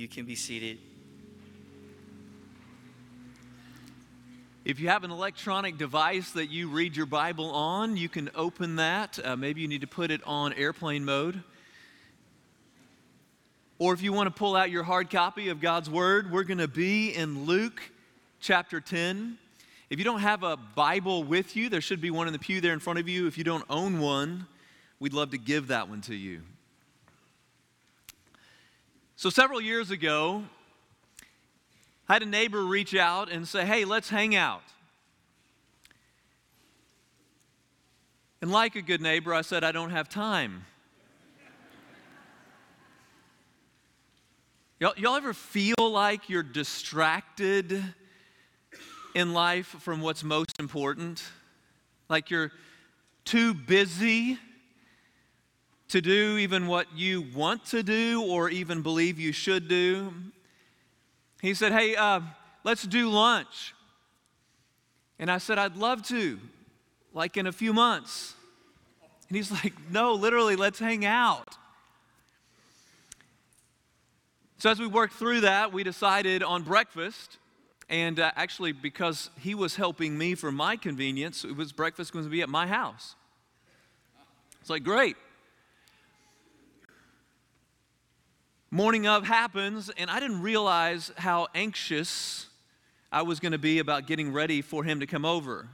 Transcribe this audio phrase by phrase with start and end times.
[0.00, 0.78] You can be seated.
[4.64, 8.76] If you have an electronic device that you read your Bible on, you can open
[8.76, 9.18] that.
[9.22, 11.42] Uh, maybe you need to put it on airplane mode.
[13.78, 16.56] Or if you want to pull out your hard copy of God's Word, we're going
[16.56, 17.82] to be in Luke
[18.40, 19.36] chapter 10.
[19.90, 22.62] If you don't have a Bible with you, there should be one in the pew
[22.62, 23.26] there in front of you.
[23.26, 24.46] If you don't own one,
[24.98, 26.40] we'd love to give that one to you.
[29.20, 30.44] So, several years ago,
[32.08, 34.62] I had a neighbor reach out and say, Hey, let's hang out.
[38.40, 40.64] And like a good neighbor, I said, I don't have time.
[44.78, 47.84] y'all, y'all ever feel like you're distracted
[49.14, 51.22] in life from what's most important?
[52.08, 52.52] Like you're
[53.26, 54.38] too busy
[55.90, 60.12] to do even what you want to do or even believe you should do?
[61.42, 62.20] He said, Hey, uh,
[62.64, 63.74] let's do lunch.
[65.18, 66.38] And I said, I'd love to,
[67.12, 68.34] like in a few months.
[69.28, 71.56] And he's like, No, literally, let's hang out.
[74.58, 77.38] So, as we worked through that, we decided on breakfast.
[77.88, 82.24] And uh, actually, because he was helping me for my convenience, it was breakfast going
[82.24, 83.16] to be at my house.
[84.60, 85.16] It's like, great.
[88.72, 92.46] Morning of happens, and I didn't realize how anxious
[93.10, 95.68] I was going to be about getting ready for him to come over.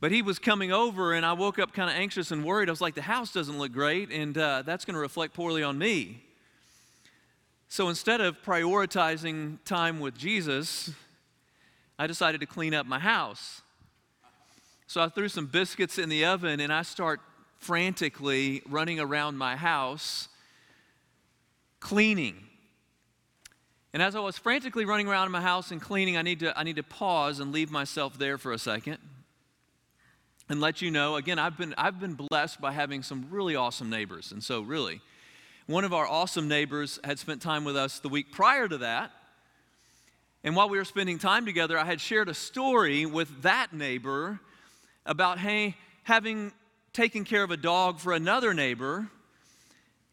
[0.00, 2.70] But he was coming over, and I woke up kind of anxious and worried.
[2.70, 5.62] I was like, the house doesn't look great, and uh, that's going to reflect poorly
[5.62, 6.22] on me.
[7.68, 10.90] So instead of prioritizing time with Jesus,
[11.98, 13.60] I decided to clean up my house.
[14.86, 17.20] So I threw some biscuits in the oven, and I start
[17.58, 20.28] frantically running around my house
[21.80, 22.44] cleaning.
[23.92, 26.56] And as I was frantically running around in my house and cleaning, I need to,
[26.58, 28.98] I need to pause and leave myself there for a second
[30.48, 33.90] and let you know again, I've been, I've been blessed by having some really awesome
[33.90, 34.32] neighbors.
[34.32, 35.00] And so, really,
[35.66, 39.12] one of our awesome neighbors had spent time with us the week prior to that.
[40.44, 44.40] And while we were spending time together, I had shared a story with that neighbor
[45.04, 45.74] about, hey,
[46.04, 46.52] having
[46.92, 49.08] taken care of a dog for another neighbor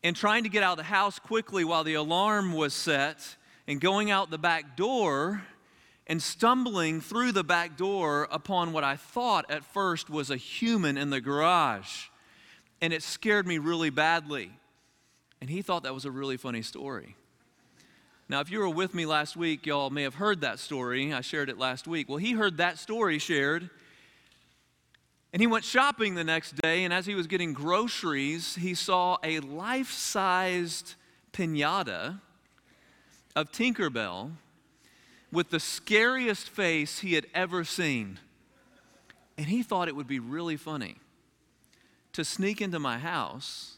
[0.05, 3.81] and trying to get out of the house quickly while the alarm was set and
[3.81, 5.41] going out the back door
[6.05, 10.95] and stumbling through the back door upon what I thought at first was a human
[10.95, 12.09] in the garage.
[12.81, 14.51] And it scared me really badly.
[15.41, 17.16] And he thought that was a really funny story.
[18.29, 21.13] Now, if you were with me last week, y'all may have heard that story.
[21.13, 22.07] I shared it last week.
[22.07, 23.72] Well, he heard that story shared
[25.35, 29.18] and he went shopping the next day, and as he was getting groceries, he saw
[29.22, 30.96] a life sized
[31.34, 32.22] pinata
[33.35, 34.31] of Tinkerbell
[35.34, 38.18] with the scariest face he had ever seen.
[39.38, 40.96] And he thought it would be really funny
[42.13, 43.75] to sneak into my house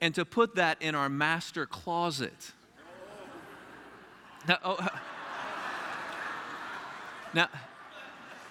[0.00, 2.50] and to put that in our master closet.
[4.48, 4.88] Now, oh,
[7.34, 7.48] now,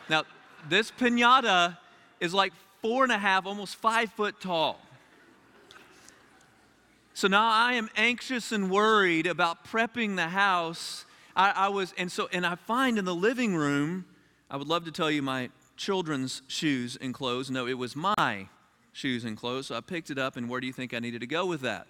[0.09, 0.23] now
[0.69, 1.75] this pinata
[2.19, 4.79] is like four and a half, almost five foot tall.
[7.13, 11.05] So now I am anxious and worried about prepping the house.
[11.35, 14.05] I, I, was, and so, and I find in the living room,
[14.49, 17.51] I would love to tell you my children's shoes and clothes.
[17.51, 18.47] No, it was my
[18.93, 19.67] shoes and clothes.
[19.67, 21.61] So I picked it up, and where do you think I needed to go with
[21.61, 21.87] that?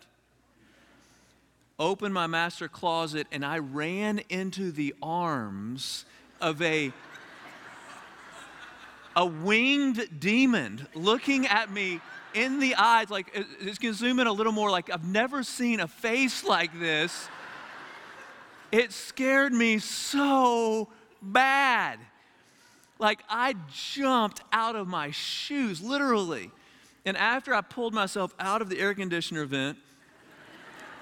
[1.78, 6.06] Opened my master closet, and I ran into the arms
[6.42, 6.92] of a
[9.20, 12.00] a winged demon looking at me
[12.34, 15.04] in the eyes, like, uh, uh, it's gonna zoom in a little more, like, I've
[15.04, 17.28] never seen a face like this.
[18.72, 20.88] It scared me so
[21.22, 22.00] bad.
[22.98, 26.50] Like, I jumped out of my shoes, literally.
[27.06, 29.78] And after I pulled myself out of the air conditioner vent,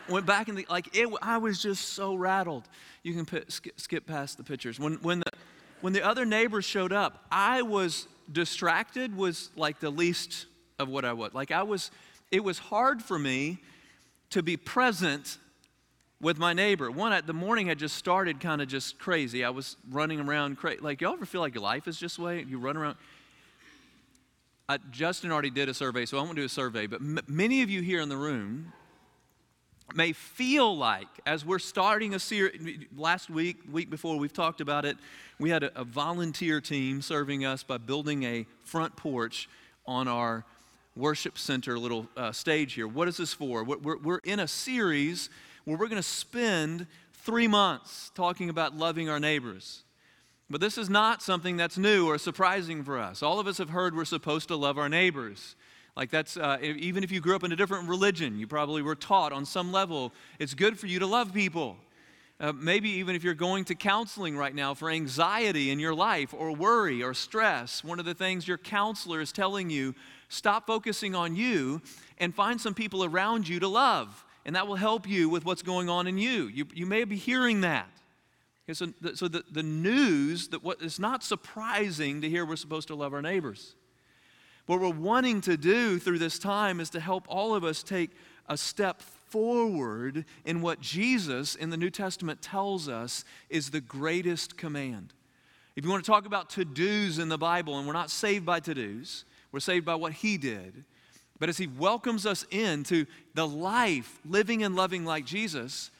[0.09, 2.63] went back in the, like, it, I was just so rattled.
[3.03, 4.80] You can skip, skip past the pictures.
[4.80, 5.31] When, when the,
[5.81, 10.45] when the other neighbors showed up, I was distracted, was like the least
[10.79, 11.33] of what I was.
[11.33, 11.91] Like I was,
[12.31, 13.59] it was hard for me
[14.31, 15.38] to be present
[16.19, 16.89] with my neighbor.
[16.89, 19.44] One, the morning had just started kind of just crazy.
[19.44, 20.79] I was running around crazy.
[20.81, 22.44] Like, y'all ever feel like your life is just way?
[22.47, 22.97] You run around.
[24.68, 26.88] I, Justin already did a survey, so I won't do a survey.
[26.88, 28.74] But m- many of you here in the room
[29.95, 34.86] may feel like, as we're starting a series, last week, week before, we've talked about
[34.86, 34.98] it,
[35.39, 39.48] we had a, a, volunteer team serving us by building a front porch
[39.86, 40.44] on our
[40.95, 42.88] worship center little uh, stage here.
[42.88, 43.63] What is this for?
[43.63, 45.30] We're, we're in a series
[45.63, 49.84] where we're going to spend three months talking about loving our neighbors.
[50.50, 53.22] But this is not something that's new or surprising for us.
[53.22, 55.56] All of us have heard we're supposed to love our neighbors.
[55.97, 58.94] Like, that's, uh, even if you grew up in a different religion, you probably were
[58.94, 61.75] taught on some level it's good for you to love people.
[62.39, 66.35] Uh, maybe even if you're going to counseling right now for anxiety in your life
[66.38, 69.95] or worry or stress, one of the things your counselor is telling you
[70.29, 71.81] stop focusing on you
[72.19, 74.23] and find some people around you to love.
[74.45, 76.43] And that will help you with what's going on in you.
[76.43, 77.89] You, you may be hearing that.
[78.65, 82.55] Okay, so the, so the, the news that what is not surprising to hear we're
[82.55, 83.73] supposed to love our neighbors.
[84.67, 88.11] What we're wanting to do through this time is to help all of us take
[88.49, 94.57] a step forward in what Jesus in the New Testament tells us is the greatest
[94.57, 95.13] command.
[95.77, 98.45] If you want to talk about to dos in the Bible, and we're not saved
[98.45, 99.23] by to dos,
[99.53, 100.83] we're saved by what He did.
[101.39, 103.05] But as He welcomes us into
[103.35, 105.91] the life, living and loving like Jesus,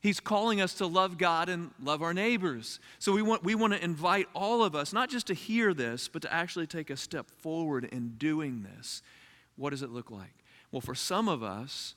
[0.00, 2.80] He's calling us to love God and love our neighbors.
[2.98, 6.06] So we want, we want to invite all of us, not just to hear this,
[6.06, 9.02] but to actually take a step forward in doing this.
[9.56, 10.34] What does it look like?
[10.70, 11.94] Well, for some of us,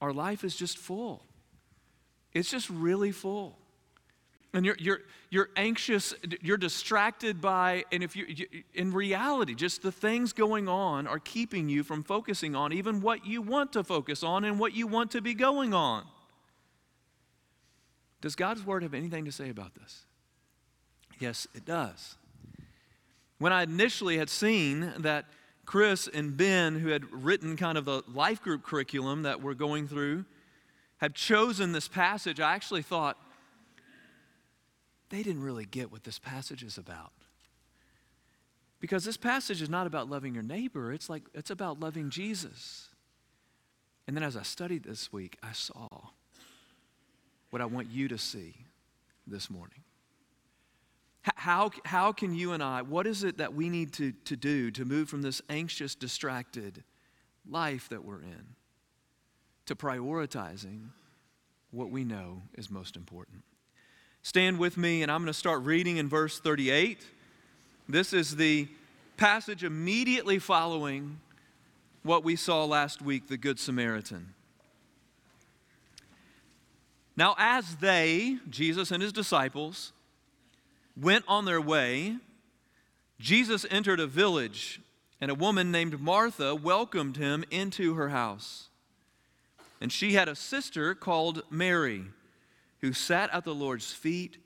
[0.00, 1.24] our life is just full.
[2.32, 3.58] It's just really full.
[4.52, 8.26] And you're, you're, you're anxious, you're distracted by, and if you,
[8.72, 13.26] in reality, just the things going on are keeping you from focusing on even what
[13.26, 16.04] you want to focus on and what you want to be going on.
[18.26, 20.04] Does God's word have anything to say about this?
[21.20, 22.16] Yes, it does.
[23.38, 25.26] When I initially had seen that
[25.64, 29.86] Chris and Ben, who had written kind of the life group curriculum that we're going
[29.86, 30.24] through,
[30.96, 33.16] had chosen this passage, I actually thought,
[35.10, 37.12] they didn't really get what this passage is about.
[38.80, 42.88] Because this passage is not about loving your neighbor, it's like it's about loving Jesus.
[44.08, 45.86] And then as I studied this week, I saw
[47.50, 48.54] what I want you to see
[49.26, 49.82] this morning.
[51.34, 54.70] How, how can you and I, what is it that we need to, to do
[54.70, 56.84] to move from this anxious, distracted
[57.48, 58.54] life that we're in
[59.66, 60.90] to prioritizing
[61.72, 63.42] what we know is most important?
[64.22, 66.98] Stand with me, and I'm going to start reading in verse 38.
[67.88, 68.68] This is the
[69.16, 71.20] passage immediately following
[72.02, 74.34] what we saw last week, the Good Samaritan.
[77.16, 79.92] Now, as they, Jesus and his disciples,
[81.00, 82.16] went on their way,
[83.18, 84.80] Jesus entered a village,
[85.20, 88.68] and a woman named Martha welcomed him into her house.
[89.80, 92.04] And she had a sister called Mary,
[92.80, 94.36] who sat at the Lord's feet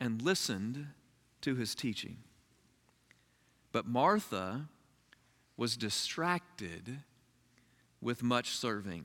[0.00, 0.86] and listened
[1.42, 2.16] to his teaching.
[3.72, 4.68] But Martha
[5.56, 7.00] was distracted
[8.00, 9.04] with much serving.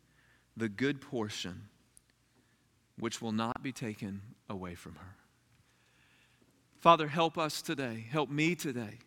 [0.57, 1.69] the good portion
[2.99, 5.15] which will not be taken away from her.
[6.79, 8.05] Father, help us today.
[8.09, 8.99] Help me today.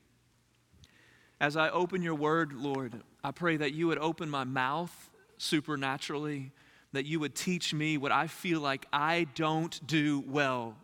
[1.41, 6.53] As I open your word, Lord, I pray that you would open my mouth supernaturally,
[6.93, 10.77] that you would teach me what I feel like I don't do well.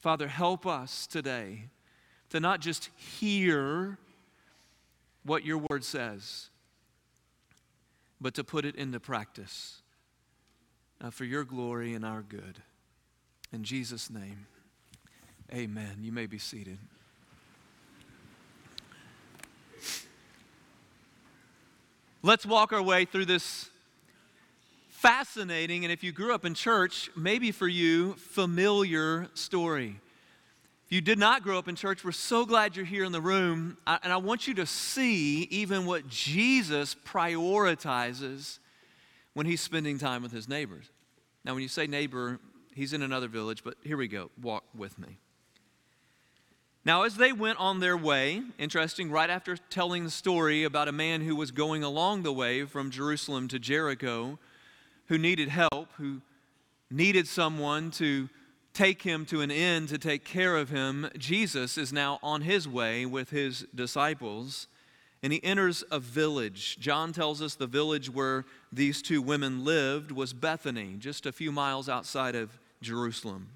[0.00, 1.64] Father, help us today
[2.30, 3.98] to not just hear
[5.24, 6.49] what your word says,
[8.20, 9.80] but to put it into practice
[11.00, 12.62] uh, for your glory and our good.
[13.52, 14.46] In Jesus' name,
[15.52, 15.98] amen.
[16.00, 16.78] You may be seated.
[22.22, 23.70] Let's walk our way through this
[24.90, 29.98] fascinating, and if you grew up in church, maybe for you, familiar story.
[30.90, 33.76] You did not grow up in church, we're so glad you're here in the room.
[33.86, 38.58] And I want you to see even what Jesus prioritizes
[39.32, 40.90] when he's spending time with his neighbors.
[41.44, 42.40] Now, when you say neighbor,
[42.74, 44.32] he's in another village, but here we go.
[44.42, 45.18] Walk with me.
[46.84, 50.92] Now, as they went on their way, interesting, right after telling the story about a
[50.92, 54.40] man who was going along the way from Jerusalem to Jericho,
[55.06, 56.20] who needed help, who
[56.90, 58.28] needed someone to
[58.72, 62.68] take him to an inn to take care of him, Jesus is now on his
[62.68, 64.66] way with his disciples
[65.22, 66.78] and he enters a village.
[66.80, 71.52] John tells us the village where these two women lived was Bethany, just a few
[71.52, 73.48] miles outside of Jerusalem.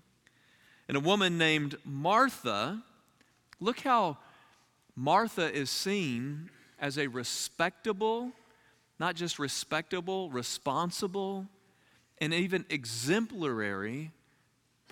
[0.88, 2.82] And a woman named Martha,
[3.60, 4.18] look how
[4.94, 8.32] Martha is seen as a respectable,
[9.00, 11.46] not just respectable, responsible,
[12.18, 14.12] and even exemplary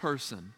[0.02, 0.52] person.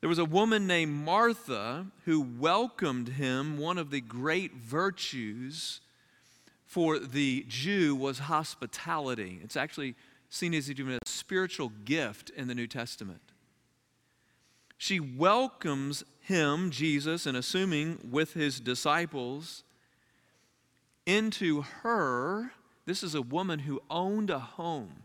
[0.00, 3.58] There was a woman named Martha who welcomed him.
[3.58, 5.80] One of the great virtues
[6.64, 9.40] for the Jew was hospitality.
[9.42, 9.96] It's actually
[10.30, 13.20] seen as even a spiritual gift in the New Testament.
[14.78, 19.64] She welcomes him, Jesus, and assuming with his disciples,
[21.04, 22.52] into her.
[22.86, 25.02] This is a woman who owned a home.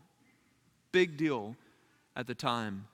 [0.91, 1.55] Big deal
[2.17, 2.87] at the time.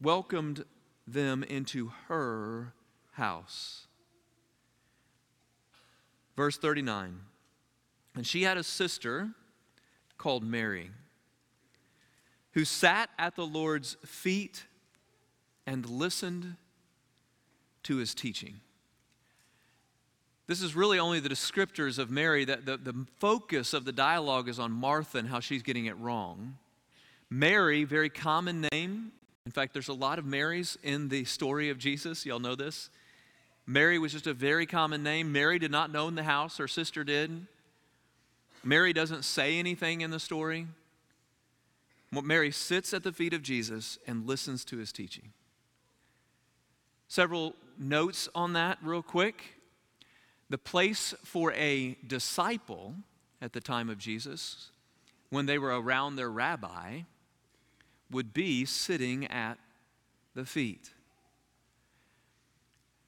[0.00, 0.64] Welcomed
[1.06, 2.72] them into her
[3.12, 3.86] house.
[6.36, 7.20] Verse 39
[8.14, 9.30] And she had a sister
[10.16, 10.90] called Mary
[12.52, 14.64] who sat at the Lord's feet
[15.66, 16.54] and listened
[17.82, 18.60] to his teaching.
[20.46, 24.48] This is really only the descriptors of Mary, that the, the focus of the dialogue
[24.48, 26.58] is on Martha and how she's getting it wrong.
[27.34, 29.12] Mary, very common name
[29.46, 32.24] in fact, there's a lot of Marys in the story of Jesus.
[32.24, 32.88] Y'all know this.
[33.66, 35.32] Mary was just a very common name.
[35.32, 37.46] Mary did not own the house, her sister did.
[38.62, 40.66] Mary doesn't say anything in the story.
[42.10, 45.32] Mary sits at the feet of Jesus and listens to his teaching.
[47.06, 49.56] Several notes on that, real quick.
[50.48, 52.94] The place for a disciple
[53.42, 54.70] at the time of Jesus,
[55.28, 57.00] when they were around their rabbi,
[58.10, 59.58] would be sitting at
[60.34, 60.90] the feet.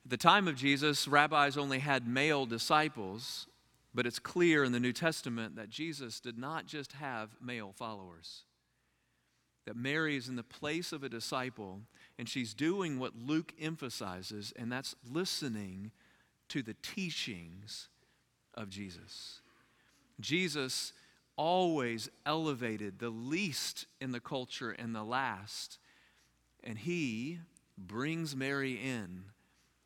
[0.05, 3.49] At the time of Jesus, rabbis only had male disciples,
[3.95, 8.45] but it's clear in the New Testament that Jesus did not just have male followers.
[9.67, 11.81] That Mary is in the place of a disciple,
[12.19, 15.91] and she's doing what Luke emphasizes, and that's listening
[16.51, 17.89] to the teachings
[18.55, 19.41] of Jesus.
[20.21, 20.93] Jesus
[21.37, 25.79] always elevated the least in the culture and the last.
[26.65, 27.41] And he
[27.79, 29.25] brings Mary in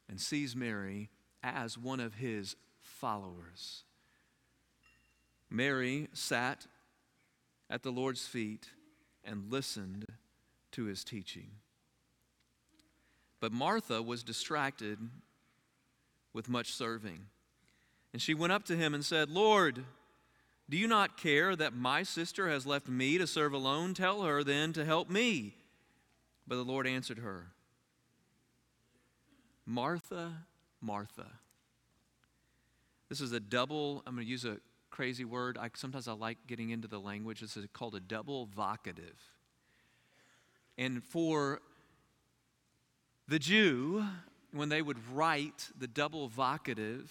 [0.09, 1.11] and sees Mary
[1.43, 3.85] as one of his followers.
[5.51, 6.67] Mary sat
[7.69, 8.71] at the Lord's feet
[9.25, 10.07] and listened
[10.73, 11.51] to his teaching.
[13.41, 14.99] But Martha was distracted
[16.33, 17.27] with much serving.
[18.13, 19.85] And she went up to him and said, Lord,
[20.71, 23.93] do you not care that my sister has left me to serve alone?
[23.93, 25.57] Tell her then to help me.
[26.47, 27.49] But the Lord answered her,
[29.67, 30.33] Martha,
[30.81, 31.27] Martha.
[33.09, 34.59] This is a double, I'm going to use a
[34.91, 35.59] crazy word.
[35.59, 37.41] I, sometimes I like getting into the language.
[37.41, 39.19] This is called a double vocative.
[40.79, 41.61] And for
[43.27, 44.05] the Jew,
[44.53, 47.09] when they would write the double vocative,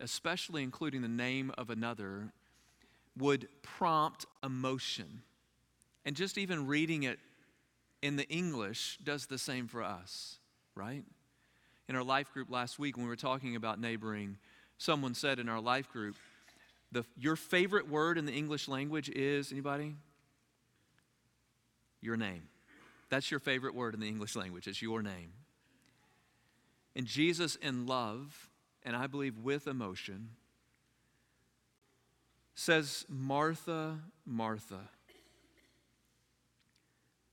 [0.00, 2.32] especially including the name of another,
[3.18, 5.22] would prompt emotion.
[6.04, 7.18] And just even reading it
[8.02, 10.36] in the English does the same for us,
[10.74, 11.04] right?
[11.88, 14.38] In our life group last week, when we were talking about neighboring,
[14.78, 16.16] someone said in our life group,
[16.92, 19.94] the, your favorite word in the English language is anybody?
[22.00, 22.42] Your name.
[23.08, 24.66] That's your favorite word in the English language.
[24.66, 25.32] It's your name.
[26.94, 28.48] And Jesus, in love,
[28.82, 30.30] and I believe with emotion,
[32.56, 34.88] says, Martha, Martha.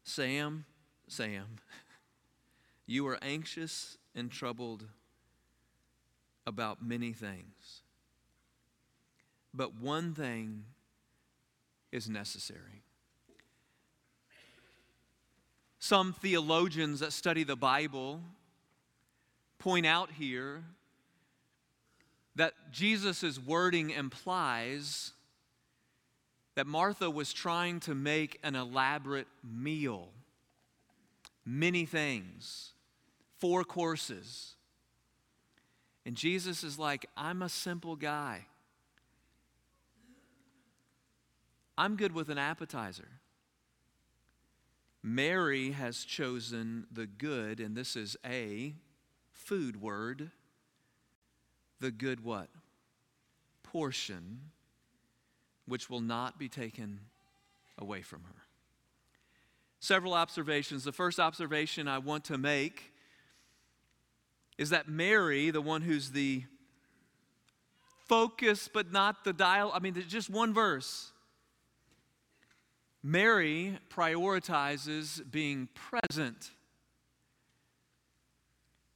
[0.03, 0.65] Sam,
[1.07, 1.45] Sam,
[2.85, 4.85] you are anxious and troubled
[6.45, 7.81] about many things.
[9.53, 10.65] But one thing
[11.91, 12.83] is necessary.
[15.79, 18.21] Some theologians that study the Bible
[19.57, 20.63] point out here
[22.35, 25.11] that Jesus' wording implies
[26.55, 30.09] that Martha was trying to make an elaborate meal,
[31.45, 32.71] many things,
[33.39, 34.53] four courses.
[36.05, 38.45] And Jesus is like, I'm a simple guy.
[41.77, 43.07] I'm good with an appetizer.
[45.01, 48.73] Mary has chosen the good, and this is a
[49.31, 50.31] food word
[51.83, 52.47] the good what?
[53.61, 54.39] Portion
[55.65, 57.01] which will not be taken
[57.77, 58.41] away from her.
[59.81, 60.85] Several observations.
[60.85, 62.93] The first observation I want to make
[64.57, 66.43] is that Mary, the one who's the
[68.07, 69.69] focus, but not the dial.
[69.73, 71.11] I mean, there's just one verse.
[73.01, 76.51] Mary prioritizes being present.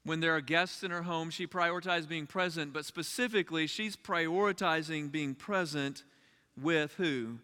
[0.08, 5.12] When there are guests in her home, she prioritizes being present, but specifically, she's prioritizing
[5.12, 6.06] being present
[6.58, 7.40] with who?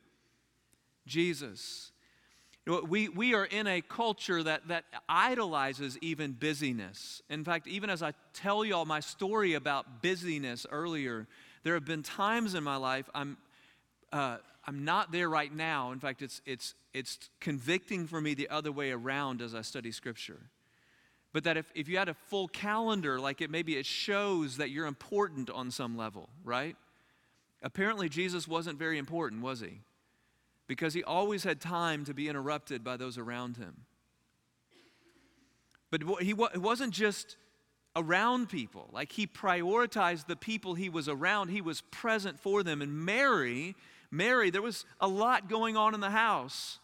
[1.06, 1.92] Jesus.
[2.66, 7.22] We, we are in a culture that, that idolizes even busyness.
[7.30, 11.28] In fact, even as I tell y'all my story about busyness earlier,
[11.64, 13.36] there have been times in my life I'm,
[14.14, 15.92] uh, I'm not there right now.
[15.92, 19.92] In fact, it's, it's, it's convicting for me the other way around as I study
[19.92, 20.40] Scripture.
[21.34, 24.70] But that if, if you had a full calendar, like it maybe it shows that
[24.70, 26.78] you're important on some level, right?
[27.64, 29.82] Apparently, Jesus wasn't very important, was he?
[30.68, 33.86] Because he always had time to be interrupted by those around him.
[35.90, 37.38] But he wasn't just
[37.96, 42.82] around people, like he prioritized the people he was around, he was present for them.
[42.82, 43.76] And Mary,
[44.10, 46.80] Mary, there was a lot going on in the house.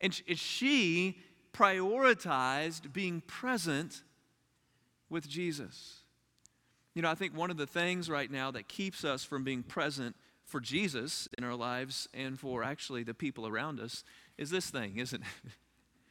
[0.00, 1.18] And she
[1.54, 4.02] prioritized being present
[5.08, 6.00] with Jesus.
[6.94, 9.62] You know, I think one of the things right now that keeps us from being
[9.62, 14.04] present for Jesus in our lives and for actually the people around us
[14.36, 15.50] is this thing, isn't it?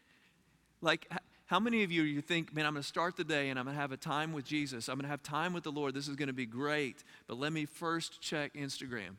[0.81, 1.07] like,
[1.45, 3.65] how many of you you think, man, I'm going to start the day and I'm
[3.65, 4.89] going to have a time with Jesus.
[4.89, 5.93] I'm going to have time with the Lord.
[5.93, 7.03] This is going to be great.
[7.27, 9.17] But let me first check Instagram.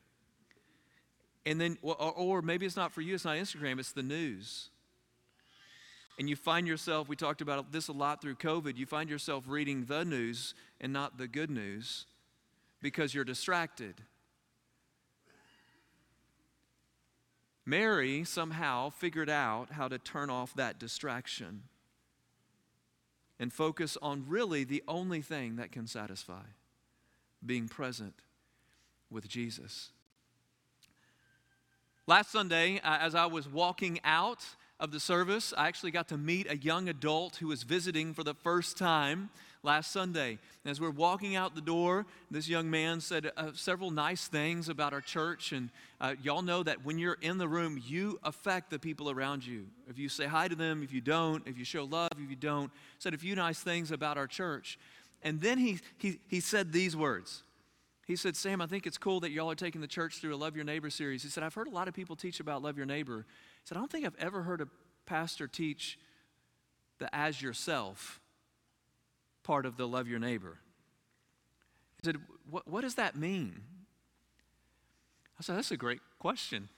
[1.47, 4.71] And then, or, maybe it's not for you, it's not Instagram, it's the news.
[6.19, 9.45] And you find yourself, we talked about this a lot through COVID, you find yourself
[9.49, 12.07] reading the news and not the good news
[12.81, 14.03] because you're distracted.
[17.67, 21.63] Mary somehow figured out how to turn off that distraction
[23.41, 26.45] and focus on really the only thing that can satisfy
[27.45, 28.15] being present
[29.11, 29.91] with Jesus.
[32.07, 34.45] Last Sunday, uh, as I was walking out
[34.81, 38.25] of the service, I actually got to meet a young adult who was visiting for
[38.25, 39.31] the first time
[39.63, 40.39] last Sunday.
[40.65, 44.69] And as we're walking out the door, this young man said uh, several nice things
[44.69, 45.53] about our church.
[45.53, 49.47] And uh, y'all know that when you're in the room, you affect the people around
[49.47, 49.67] you.
[49.89, 52.37] If you say hi to them, if you don't, if you show love, if you
[52.37, 54.79] don't, said a few nice things about our church.
[55.23, 57.43] And then he, he, he said these words.
[58.07, 60.37] He said, Sam, I think it's cool that y'all are taking the church through a
[60.37, 61.23] Love Your Neighbor series.
[61.23, 63.25] He said, I've heard a lot of people teach about Love Your Neighbor.
[63.65, 64.69] Said, I don't think I've ever heard a
[65.07, 65.99] pastor teach
[66.99, 68.21] the as yourself
[69.43, 70.59] part of the love your neighbor.
[72.01, 72.17] He said,
[72.49, 73.63] What, what does that mean?
[75.39, 76.69] I said, That's a great question.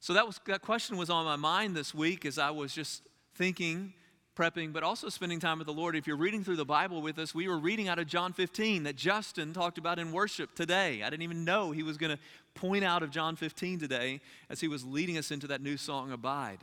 [0.00, 3.02] So that, was, that question was on my mind this week as I was just
[3.34, 3.94] thinking,
[4.38, 5.96] prepping, but also spending time with the Lord.
[5.96, 8.84] If you're reading through the Bible with us, we were reading out of John 15
[8.84, 11.02] that Justin talked about in worship today.
[11.02, 12.22] I didn't even know he was going to
[12.54, 16.12] point out of John 15 today as he was leading us into that new song,
[16.12, 16.60] Abide.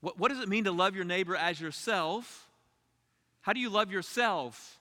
[0.00, 2.48] What, what does it mean to love your neighbor as yourself?
[3.42, 4.80] How do you love yourself?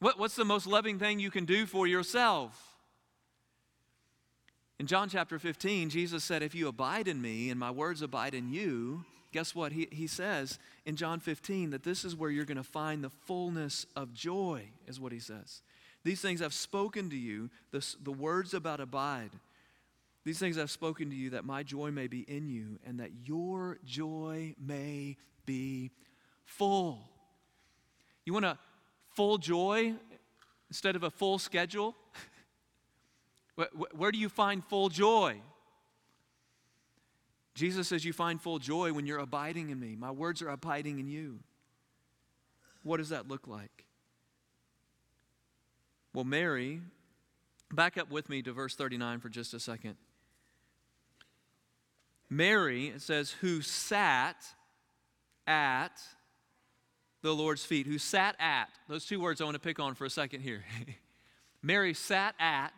[0.00, 2.76] What, what's the most loving thing you can do for yourself?
[4.78, 8.34] In John chapter 15, Jesus said, If you abide in me and my words abide
[8.34, 9.72] in you, guess what?
[9.72, 13.10] He, he says in John 15 that this is where you're going to find the
[13.10, 15.60] fullness of joy, is what he says.
[16.04, 19.30] These things I've spoken to you, the, the words about abide.
[20.24, 23.10] These things I've spoken to you that my joy may be in you and that
[23.24, 25.90] your joy may be
[26.44, 27.00] full.
[28.24, 28.56] You want a
[29.16, 29.94] full joy
[30.70, 31.96] instead of a full schedule?
[33.96, 35.40] Where do you find full joy?
[37.54, 39.94] Jesus says you find full joy when you're abiding in me.
[39.96, 41.40] My words are abiding in you.
[42.82, 43.86] What does that look like?
[46.12, 46.80] Well, Mary,
[47.72, 49.96] back up with me to verse 39 for just a second.
[52.28, 54.36] Mary, it says, who sat
[55.46, 56.00] at
[57.22, 60.04] the Lord's feet, who sat at, those two words I want to pick on for
[60.04, 60.64] a second here.
[61.62, 62.72] Mary sat at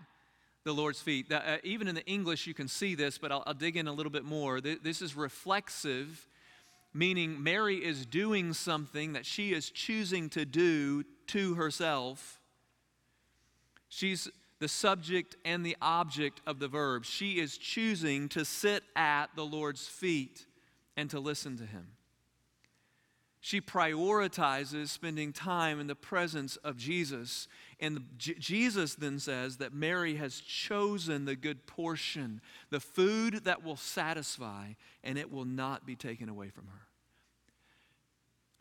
[0.66, 1.31] the Lord's feet.
[1.31, 3.92] Uh, even in the English, you can see this, but I'll, I'll dig in a
[3.92, 4.61] little bit more.
[4.61, 6.26] This is reflexive,
[6.92, 12.40] meaning Mary is doing something that she is choosing to do to herself.
[13.88, 17.05] She's the subject and the object of the verb.
[17.05, 20.46] She is choosing to sit at the Lord's feet
[20.96, 21.92] and to listen to him.
[23.40, 27.46] She prioritizes spending time in the presence of Jesus.
[27.79, 33.45] And the, J- Jesus then says that Mary has chosen the good portion, the food
[33.45, 34.69] that will satisfy,
[35.05, 36.87] and it will not be taken away from her.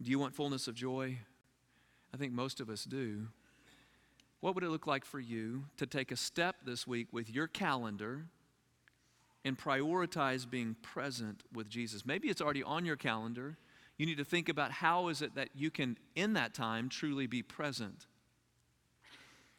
[0.02, 1.20] Do you want fullness of joy?
[2.14, 3.28] I think most of us do.
[4.42, 7.48] What would it look like for you to take a step this week with your
[7.48, 8.26] calendar
[9.44, 12.06] and prioritize being present with Jesus?
[12.06, 13.58] Maybe it's already on your calendar.
[13.98, 17.28] You need to think about how is it that you can, in that time, truly
[17.28, 18.08] be present.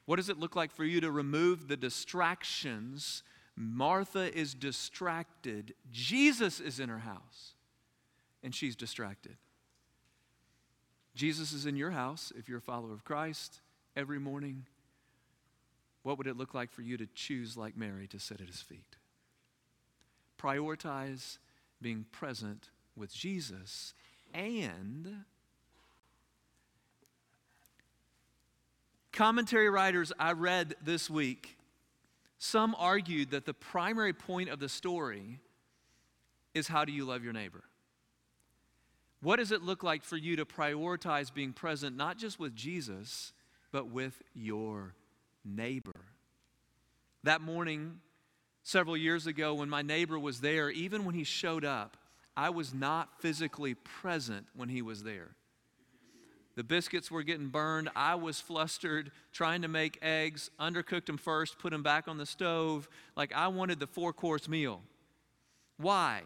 [0.07, 3.23] What does it look like for you to remove the distractions?
[3.57, 5.75] Martha is distracted.
[5.93, 7.55] Jesus is in her house,
[8.43, 9.37] and she's distracted.
[11.15, 13.61] Jesus is in your house if you're a follower of Christ
[13.97, 14.67] every morning.
[16.03, 18.61] What would it look like for you to choose, like Mary, to sit at his
[18.61, 18.97] feet?
[20.39, 21.39] Prioritize
[21.83, 23.95] being present with Jesus
[24.33, 25.25] and
[29.17, 31.57] commentary writers I read this week,
[32.39, 35.41] some argued that the primary point of the story
[36.53, 37.65] is how do you love your neighbor?
[39.23, 43.33] What does it look like for you to prioritize being present not just with Jesus,
[43.73, 44.95] but with your
[45.47, 46.05] neighbor?
[47.23, 48.01] That morning,
[48.63, 51.97] several years ago, when my neighbor was there, even when he showed up,
[52.37, 55.31] I was not physically present when he was there.
[56.57, 57.91] The biscuits were getting burned.
[57.95, 62.25] I was flustered trying to make eggs, undercooked them first, put them back on the
[62.25, 62.89] stove.
[63.15, 64.81] Like I wanted the four course meal.
[65.77, 66.23] Why?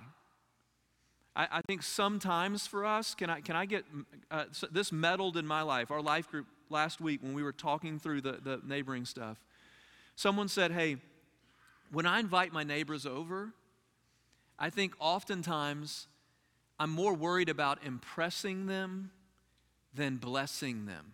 [1.35, 3.85] I, I, think sometimes for us, can I, can I get
[4.31, 5.91] uh, this meddled in my life?
[5.91, 9.39] Our life group last week when we were talking through the, the neighboring stuff,
[10.15, 10.97] someone said, Hey,
[11.91, 13.53] when I invite my neighbors over,
[14.59, 16.07] I think oftentimes
[16.79, 19.11] I'm more worried about impressing them
[19.95, 21.13] than blessing them.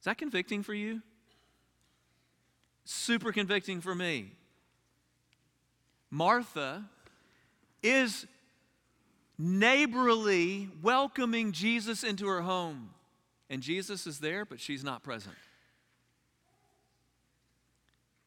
[0.00, 1.02] Is that convicting for you?
[2.84, 4.32] Super convicting for me.
[6.10, 6.84] Martha
[7.82, 8.26] is
[9.38, 12.90] neighborly welcoming Jesus into her home.
[13.50, 15.36] And Jesus is there, but she's not present.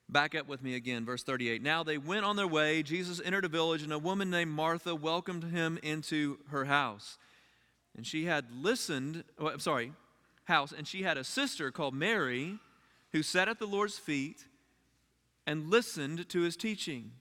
[0.07, 1.61] Back up with me again, verse 38.
[1.61, 2.81] Now they went on their way.
[2.83, 7.17] Jesus entered a village, and a woman named Martha welcomed him into her house.
[7.95, 9.93] And she had listened, oh, I'm sorry,
[10.45, 12.57] house, and she had a sister called Mary
[13.11, 14.45] who sat at the Lord's feet
[15.45, 17.11] and listened to his teaching.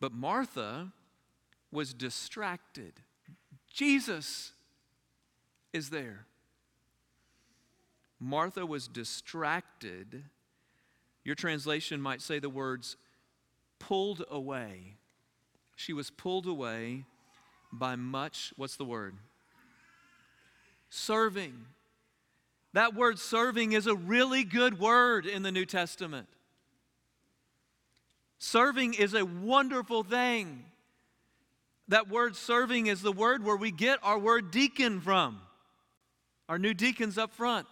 [0.00, 0.92] But Martha
[1.70, 2.94] was distracted.
[3.72, 4.52] Jesus
[5.72, 6.26] is there.
[8.18, 10.24] Martha was distracted
[11.24, 12.96] your translation might say the words
[13.78, 14.96] pulled away.
[15.76, 17.04] She was pulled away
[17.72, 19.14] by much, what's the word?
[20.88, 21.54] Serving.
[22.72, 26.28] That word serving is a really good word in the New Testament.
[28.38, 30.64] Serving is a wonderful thing.
[31.88, 35.40] That word serving is the word where we get our word deacon from.
[36.48, 37.66] Our new deacons up front.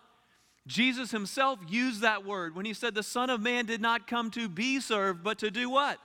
[0.66, 4.30] Jesus himself used that word when he said, The Son of Man did not come
[4.32, 5.98] to be served, but to do what?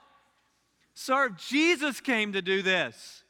[0.94, 1.36] Serve.
[1.36, 3.23] Jesus came to do this.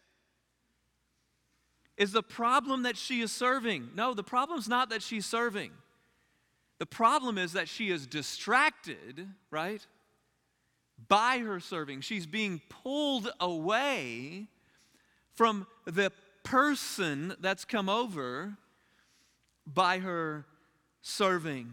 [1.97, 3.91] Is the problem that she is serving?
[3.95, 5.71] No, the problem is not that she's serving.
[6.79, 9.87] The problem is that she is distracted, right?
[11.09, 12.01] By her serving.
[12.01, 14.49] She's being pulled away
[15.35, 16.11] from the
[16.43, 18.57] person that's come over
[19.67, 20.47] by her
[21.03, 21.73] serving.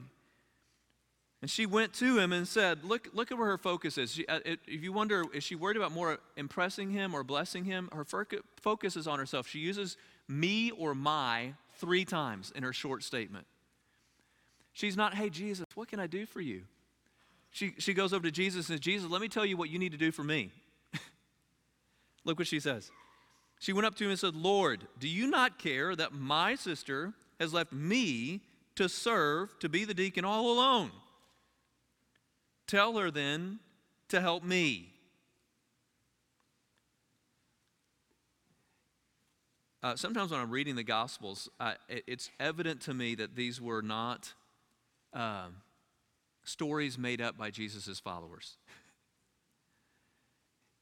[1.42, 4.14] And she went to him and said, Look, look at where her focus is.
[4.14, 7.66] She, uh, it, if you wonder, is she worried about more impressing him or blessing
[7.66, 7.90] him?
[7.92, 8.06] Her
[8.62, 9.48] focus is on herself.
[9.48, 9.98] She uses
[10.32, 13.46] me or my three times in her short statement.
[14.74, 16.64] She's not, Hey, Jesus, what can I do for you?
[17.52, 19.78] She, she goes over to Jesus and says, Jesus, let me tell you what you
[19.78, 20.52] need to do for me.
[22.24, 22.90] look what she says.
[23.60, 27.14] She went up to him and said, Lord, do you not care that my sister
[27.40, 28.42] has left me
[28.76, 30.92] to serve, to be the deacon all alone.
[32.68, 33.60] Tell her then
[34.10, 34.91] to help me.
[39.84, 41.50] Uh, sometimes when I'm reading the Gospels,
[41.90, 44.34] it, it's evident to me that these were not
[45.14, 45.48] uh,
[46.44, 48.58] stories made up by Jesus' followers.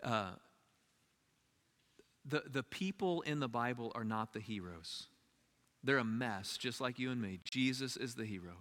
[0.01, 0.29] Uh,
[2.23, 5.07] the, the people in the Bible are not the heroes.
[5.83, 7.39] They're a mess, just like you and me.
[7.43, 8.53] Jesus is the hero.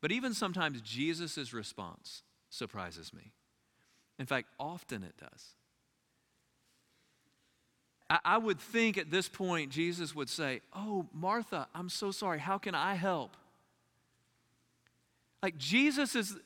[0.00, 3.32] But even sometimes, Jesus' response surprises me.
[4.18, 5.54] In fact, often it does.
[8.24, 12.38] I, would think at this point, Jesus would say, Oh, Martha, I'm so sorry.
[12.38, 13.36] How can I help?
[15.42, 16.36] Like, Jesus is,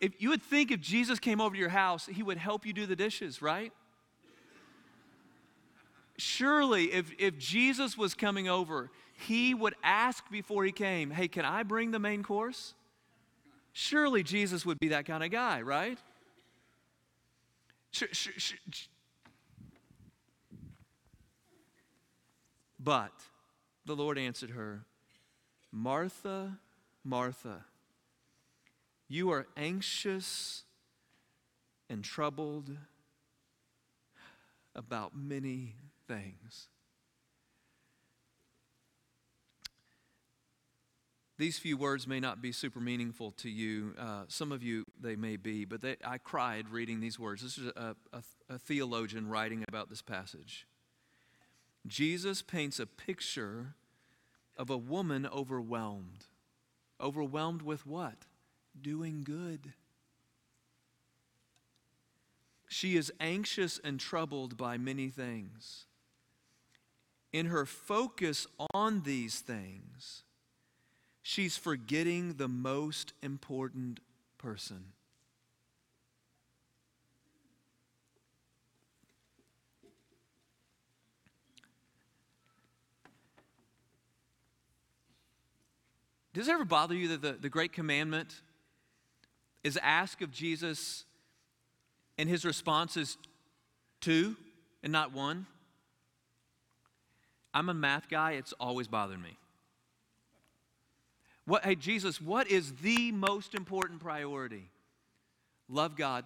[0.00, 2.72] if you would think if Jesus came over to your house, he would help you
[2.72, 3.72] do the dishes, right?
[6.18, 11.44] surely if, if Jesus was coming over, he would ask before he came, Hey, can
[11.44, 12.74] I bring the main course?
[13.72, 15.98] Surely Jesus would be that kind of guy, right?
[22.88, 23.12] But
[23.84, 24.86] the Lord answered her,
[25.70, 26.58] Martha,
[27.04, 27.66] Martha,
[29.08, 30.62] you are anxious
[31.90, 32.74] and troubled
[34.74, 35.74] about many
[36.06, 36.68] things.
[41.36, 43.92] These few words may not be super meaningful to you.
[43.98, 47.42] Uh, some of you, they may be, but they, I cried reading these words.
[47.42, 50.66] This is a, a, a theologian writing about this passage.
[51.86, 53.74] Jesus paints a picture
[54.56, 56.26] of a woman overwhelmed.
[57.00, 58.26] Overwhelmed with what?
[58.80, 59.72] Doing good.
[62.68, 65.86] She is anxious and troubled by many things.
[67.32, 70.22] In her focus on these things,
[71.22, 74.00] she's forgetting the most important
[74.36, 74.92] person.
[86.38, 88.32] Does it ever bother you that the, the great commandment
[89.64, 91.04] is ask of Jesus
[92.16, 93.16] and his response is
[94.00, 94.36] two
[94.84, 95.46] and not one?
[97.52, 99.36] I'm a math guy, it's always bothered me.
[101.44, 104.70] What, hey, Jesus, what is the most important priority?
[105.68, 106.24] Love God.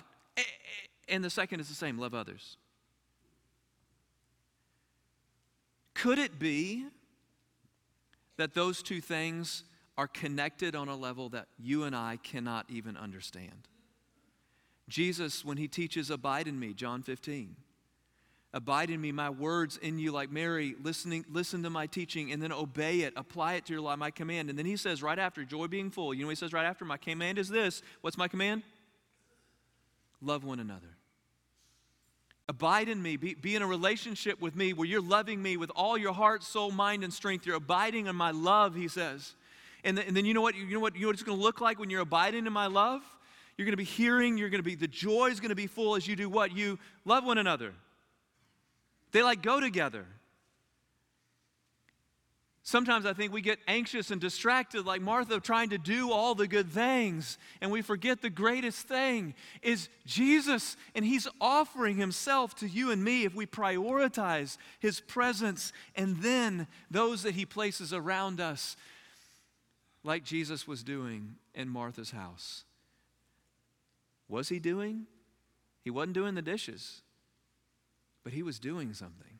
[1.08, 2.58] And the second is the same love others.
[5.94, 6.84] Could it be
[8.36, 9.64] that those two things
[9.96, 13.68] are connected on a level that you and I cannot even understand.
[14.88, 17.56] Jesus, when he teaches, Abide in me, John 15.
[18.54, 22.42] Abide in me, my words in you, like Mary, listening, listen to my teaching and
[22.42, 24.50] then obey it, apply it to your life, my command.
[24.50, 26.84] And then he says right after, joy being full, you know he says right after,
[26.84, 27.80] my command is this.
[28.02, 28.62] What's my command?
[30.20, 30.98] Love one another.
[32.46, 33.16] Abide in me.
[33.16, 36.42] Be, be in a relationship with me where you're loving me with all your heart,
[36.42, 37.46] soul, mind, and strength.
[37.46, 39.34] You're abiding in my love, he says.
[39.84, 40.54] And, and then you know what?
[40.54, 40.94] You know what?
[40.94, 43.02] You know what it's going to look like when you're abiding in my love?
[43.56, 44.38] You're going to be hearing.
[44.38, 46.52] You're going to be the joy is going to be full as you do what
[46.52, 47.74] you love one another.
[49.12, 50.06] They like go together.
[52.64, 56.46] Sometimes I think we get anxious and distracted, like Martha, trying to do all the
[56.46, 62.68] good things, and we forget the greatest thing is Jesus, and He's offering Himself to
[62.68, 68.40] you and me if we prioritize His presence and then those that He places around
[68.40, 68.76] us
[70.04, 72.64] like Jesus was doing in Martha's house.
[74.28, 75.06] Was he doing?
[75.84, 77.02] He wasn't doing the dishes,
[78.24, 79.38] but he was doing something.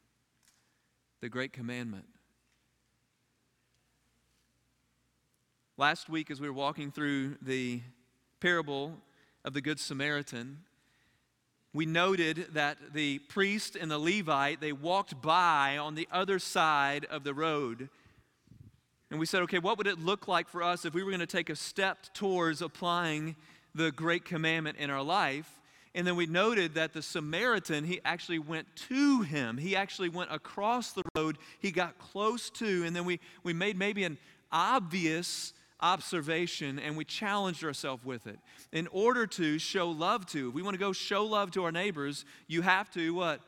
[1.20, 2.04] The great commandment.
[5.76, 7.80] Last week, as we were walking through the
[8.40, 8.98] parable
[9.44, 10.58] of the Good Samaritan,
[11.72, 17.06] we noted that the priest and the Levite, they walked by on the other side
[17.06, 17.88] of the road
[19.12, 21.20] and we said, okay, what would it look like for us if we were going
[21.20, 23.36] to take a step towards applying
[23.74, 25.60] the great commandment in our life?
[25.94, 29.58] And then we noted that the Samaritan, he actually went to him.
[29.58, 31.36] He actually went across the road.
[31.58, 34.16] He got close to, and then we, we made maybe an
[34.50, 38.38] obvious observation and we challenged ourselves with it.
[38.72, 41.72] In order to show love to, if we want to go show love to our
[41.72, 43.42] neighbors, you have to what?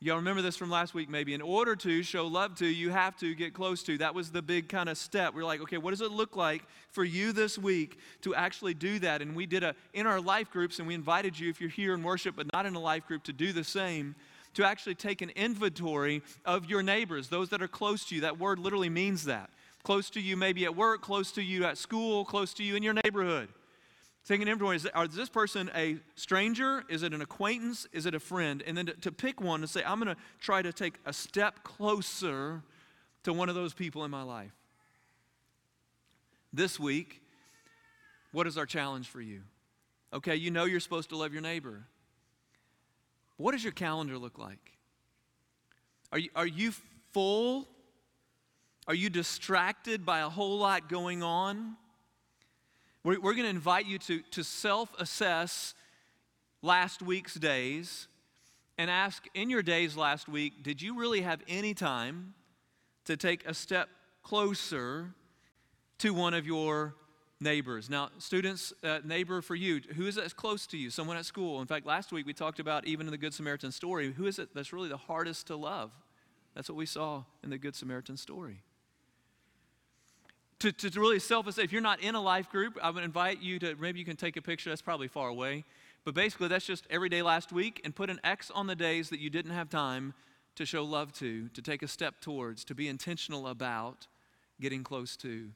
[0.00, 1.32] Y'all remember this from last week, maybe.
[1.32, 3.96] In order to show love to, you have to get close to.
[3.96, 5.32] That was the big kind of step.
[5.34, 8.98] We're like, okay, what does it look like for you this week to actually do
[8.98, 9.22] that?
[9.22, 11.94] And we did a in our life groups, and we invited you, if you're here
[11.94, 14.14] in worship but not in a life group, to do the same.
[14.54, 18.20] To actually take an inventory of your neighbors, those that are close to you.
[18.20, 19.50] That word literally means that.
[19.82, 22.82] Close to you, maybe at work, close to you at school, close to you in
[22.82, 23.48] your neighborhood.
[24.26, 26.82] Taking inventory, is, is this person a stranger?
[26.88, 27.86] Is it an acquaintance?
[27.92, 28.62] Is it a friend?
[28.66, 31.12] And then to, to pick one and say, I'm going to try to take a
[31.12, 32.62] step closer
[33.24, 34.52] to one of those people in my life.
[36.54, 37.20] This week,
[38.32, 39.42] what is our challenge for you?
[40.12, 41.84] Okay, you know you're supposed to love your neighbor.
[43.36, 44.72] What does your calendar look like?
[46.12, 46.72] Are you, are you
[47.12, 47.68] full?
[48.86, 51.76] Are you distracted by a whole lot going on?
[53.04, 55.74] We're, we're going to invite you to, to self assess
[56.62, 58.08] last week's days
[58.78, 62.34] and ask in your days last week, did you really have any time
[63.04, 63.88] to take a step
[64.22, 65.14] closer
[65.98, 66.94] to one of your
[67.40, 67.88] neighbors?
[67.90, 70.90] Now, students, uh, neighbor for you, who is that close to you?
[70.90, 71.60] Someone at school.
[71.60, 74.38] In fact, last week we talked about even in the Good Samaritan story, who is
[74.38, 75.92] it that's really the hardest to love?
[76.54, 78.62] That's what we saw in the Good Samaritan story.
[80.72, 81.64] To, to really self assess.
[81.64, 84.16] If you're not in a life group, I would invite you to maybe you can
[84.16, 84.70] take a picture.
[84.70, 85.64] That's probably far away.
[86.04, 89.10] But basically, that's just every day last week and put an X on the days
[89.10, 90.14] that you didn't have time
[90.56, 94.06] to show love to, to take a step towards, to be intentional about
[94.60, 95.50] getting close to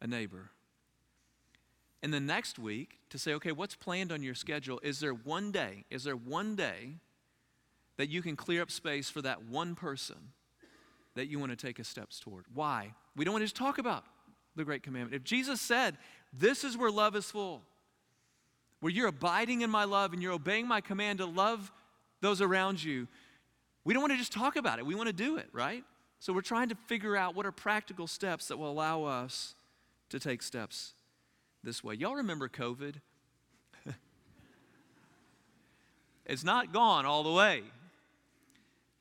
[0.00, 0.50] a neighbor.
[2.02, 4.80] And the next week, to say, okay, what's planned on your schedule?
[4.82, 6.96] Is there one day, is there one day
[7.96, 10.16] that you can clear up space for that one person
[11.14, 12.44] that you want to take a steps toward?
[12.54, 12.94] Why?
[13.16, 14.04] We don't want to just talk about
[14.56, 15.14] the great commandment.
[15.14, 15.96] If Jesus said,
[16.32, 17.62] this is where love is full,
[18.80, 21.70] where you're abiding in my love and you're obeying my command to love
[22.20, 23.06] those around you,
[23.84, 24.86] we don't want to just talk about it.
[24.86, 25.84] We want to do it, right?
[26.20, 29.54] So we're trying to figure out what are practical steps that will allow us
[30.10, 30.94] to take steps
[31.64, 31.94] this way.
[31.94, 32.96] Y'all remember COVID?
[36.26, 37.62] it's not gone all the way.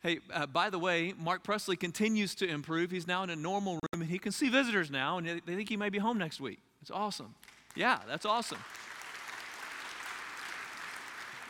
[0.02, 2.89] Hey, uh, by the way, Mark Presley continues to improve.
[2.89, 5.78] He's now in a normal and he can see visitors now, and they think he
[5.78, 6.60] may be home next week.
[6.82, 7.36] It's awesome.
[7.76, 8.58] Yeah, that's awesome.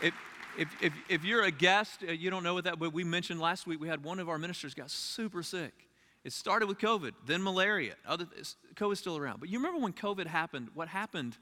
[0.02, 0.14] If,
[0.58, 3.40] if, if, if you're a guest, uh, you don't know what that, but we mentioned
[3.40, 5.74] last week we had one of our ministers got super sick.
[6.24, 7.96] It started with COVID, then malaria.
[8.06, 8.28] Other,
[8.76, 9.40] COVID's still around.
[9.40, 11.38] But you remember when COVID happened, what happened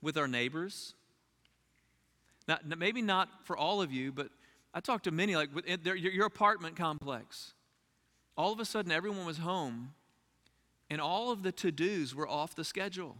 [0.00, 0.94] with our neighbors?
[2.46, 4.28] Now, maybe not for all of you, but
[4.72, 5.50] I talked to many, like
[5.84, 7.54] your, your apartment complex.
[8.36, 9.92] All of a sudden, everyone was home,
[10.90, 13.16] and all of the to dos were off the schedule,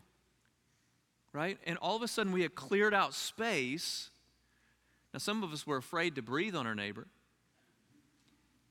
[1.33, 1.59] right?
[1.65, 4.11] And all of a sudden, we had cleared out space
[5.13, 7.07] now, some of us were afraid to breathe on our neighbor,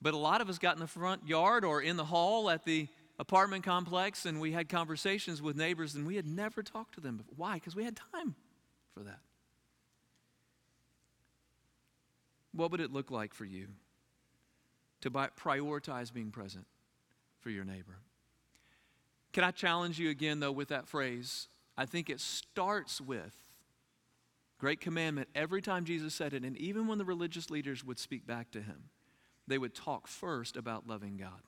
[0.02, 2.64] but a lot of us got in the front yard or in the hall at
[2.64, 7.02] the apartment complex and we had conversations with neighbors and we had never talked to
[7.02, 7.34] them before.
[7.36, 7.56] Why?
[7.56, 8.36] Because we had time
[8.94, 9.20] for that.
[12.54, 13.68] What would it look like for you
[15.02, 16.66] to prioritize being present
[17.42, 17.98] for your neighbor?
[19.34, 21.48] Can I challenge you again, though, with that phrase?
[21.78, 23.36] I think it starts with
[24.60, 25.30] Great commandment.
[25.34, 28.62] Every time Jesus said it, and even when the religious leaders would speak back to
[28.62, 28.90] him,
[29.48, 31.42] they would talk first about loving God.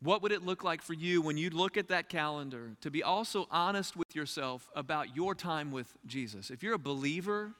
[0.00, 3.02] What would it look like for you when you look at that calendar to be
[3.02, 6.50] also honest with yourself about your time with Jesus?
[6.50, 7.52] If you're a believer,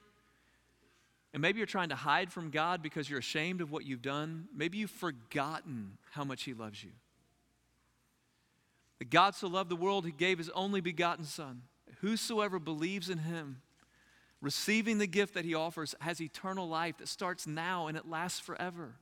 [1.33, 4.47] and maybe you're trying to hide from God because you're ashamed of what you've done,
[4.55, 6.91] maybe you've forgotten how much He loves you.
[9.03, 11.63] That God so loved the world, He gave His only begotten Son
[11.99, 13.61] Whosoever believes in him,
[14.41, 18.41] receiving the gift that he offers, has eternal life that starts now and it lasts
[18.41, 18.95] forever.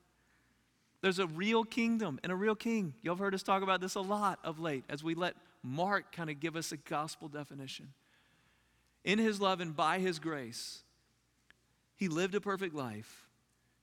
[1.01, 2.93] There's a real kingdom and a real king.
[3.01, 6.29] You've heard us talk about this a lot of late as we let Mark kind
[6.29, 7.87] of give us a gospel definition.
[9.03, 10.83] In his love and by his grace,
[11.95, 13.25] he lived a perfect life,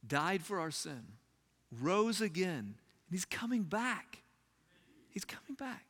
[0.06, 1.02] died for our sin,
[1.80, 4.22] rose again, and he's coming back.
[5.10, 5.87] He's coming back.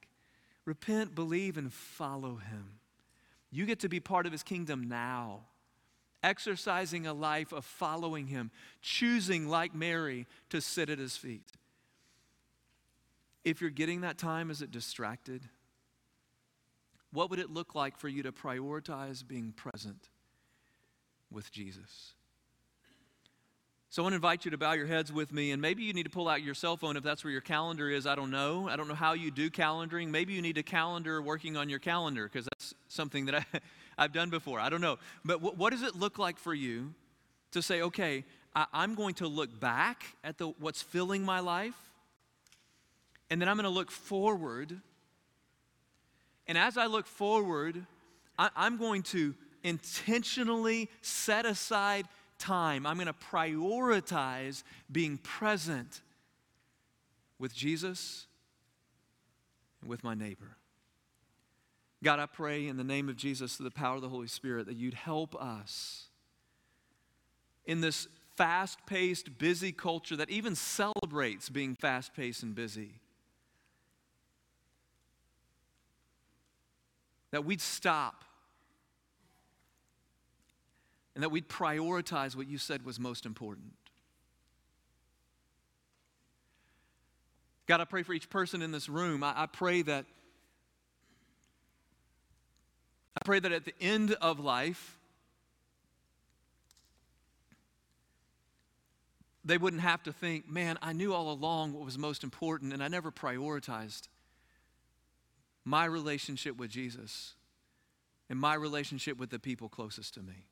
[0.68, 2.74] Repent, believe, and follow him.
[3.50, 5.44] You get to be part of his kingdom now,
[6.22, 8.50] exercising a life of following him,
[8.82, 11.52] choosing, like Mary, to sit at his feet.
[13.46, 15.40] If you're getting that time, is it distracted?
[17.14, 20.10] What would it look like for you to prioritize being present
[21.30, 22.12] with Jesus?
[23.90, 25.94] So I want to invite you to bow your heads with me, and maybe you
[25.94, 28.06] need to pull out your cell phone if that's where your calendar is.
[28.06, 28.68] I don't know.
[28.68, 30.08] I don't know how you do calendaring.
[30.08, 33.44] Maybe you need a calendar working on your calendar because that's something that I,
[33.98, 34.60] I've done before.
[34.60, 34.98] I don't know.
[35.24, 36.92] But what, what does it look like for you
[37.52, 38.24] to say, okay,
[38.54, 41.76] I, I'm going to look back at the, what's filling my life,
[43.30, 44.78] and then I'm going to look forward.
[46.46, 47.86] And as I look forward,
[48.38, 52.06] I, I'm going to intentionally set aside
[52.38, 56.00] time, I'm going to prioritize being present
[57.38, 58.26] with Jesus
[59.80, 60.56] and with my neighbor.
[62.02, 64.66] God, I pray in the name of Jesus, through the power of the Holy Spirit,
[64.66, 66.06] that you'd help us
[67.66, 73.00] in this fast paced, busy culture that even celebrates being fast paced and busy.
[77.32, 78.24] That we'd stop
[81.18, 83.72] and that we'd prioritize what you said was most important.
[87.66, 89.24] God, I pray for each person in this room.
[89.24, 90.04] I, I pray that
[93.16, 94.96] I pray that at the end of life,
[99.44, 102.80] they wouldn't have to think, man, I knew all along what was most important and
[102.80, 104.02] I never prioritized
[105.64, 107.34] my relationship with Jesus
[108.30, 110.46] and my relationship with the people closest to me.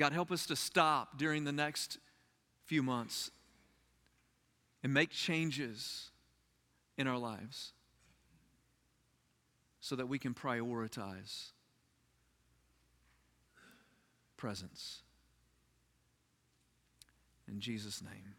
[0.00, 1.98] God, help us to stop during the next
[2.64, 3.30] few months
[4.82, 6.08] and make changes
[6.96, 7.74] in our lives
[9.78, 11.50] so that we can prioritize
[14.38, 15.02] presence.
[17.46, 18.36] In Jesus' name.